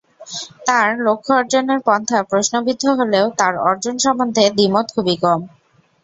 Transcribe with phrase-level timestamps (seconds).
[0.67, 5.39] তাঁর লক্ষ্য অর্জনের পন্থা প্রশ্নবিদ্ধ হলেও তাঁর অর্জন সম্বন্ধে দ্বিমত খুবই কম।